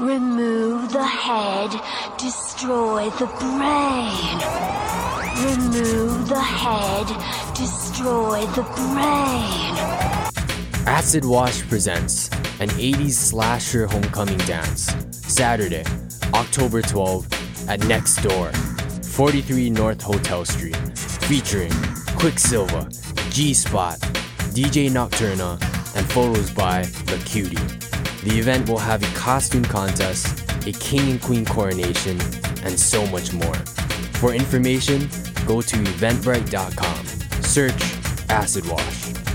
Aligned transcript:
Remove 0.00 0.94
the 0.94 1.04
head, 1.04 1.70
destroy 2.16 3.10
the 3.18 3.26
brain. 3.38 4.38
Remove 5.44 6.26
the 6.26 6.40
head, 6.40 7.06
destroy 7.54 8.40
the 8.56 8.62
brain. 8.62 9.74
Acid 10.86 11.26
Wash 11.26 11.68
presents 11.68 12.30
an 12.60 12.70
80s 12.70 13.12
slasher 13.12 13.86
homecoming 13.86 14.38
dance. 14.38 14.90
Saturday, 15.10 15.84
October 16.32 16.80
12 16.80 17.68
at 17.68 17.86
Next 17.86 18.22
Door, 18.22 18.52
43 19.02 19.68
North 19.68 20.00
Hotel 20.00 20.46
Street, 20.46 20.78
featuring 20.96 21.72
Quicksilver, 22.16 22.88
G 23.28 23.52
Spot, 23.52 23.98
DJ 24.54 24.88
Nocturna, 24.88 25.60
and 25.94 26.10
photos 26.10 26.50
by 26.50 26.84
The 27.04 27.22
Cutie. 27.26 27.89
The 28.22 28.38
event 28.38 28.68
will 28.68 28.78
have 28.78 29.02
a 29.02 29.16
costume 29.16 29.64
contest, 29.64 30.50
a 30.66 30.72
king 30.72 31.10
and 31.12 31.22
queen 31.22 31.44
coronation, 31.46 32.20
and 32.64 32.78
so 32.78 33.06
much 33.06 33.32
more. 33.32 33.54
For 34.20 34.34
information, 34.34 35.08
go 35.46 35.62
to 35.62 35.76
eventbrite.com. 35.76 37.06
Search 37.42 37.82
Acid 38.28 38.68
Wash. 38.68 39.29